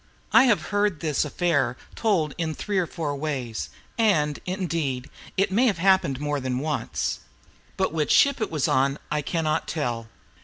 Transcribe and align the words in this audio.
I 0.33 0.45
have 0.45 0.69
heard 0.69 0.99
this 0.99 1.23
affair 1.23 1.77
told 1.93 2.33
in 2.39 2.55
three 2.55 2.79
or 2.79 2.87
four 2.87 3.15
ways, 3.15 3.69
and, 3.99 4.39
indeed, 4.47 5.11
it 5.37 5.51
may 5.51 5.67
have 5.67 5.77
happened 5.77 6.19
more 6.19 6.39
than 6.39 6.57
once. 6.57 7.19
But 7.77 7.93
which 7.93 8.09
ship 8.09 8.41
it 8.41 8.49
was 8.49 8.67
on 8.67 8.97
I 9.11 9.21
cannot 9.21 9.67
tell. 9.67 10.07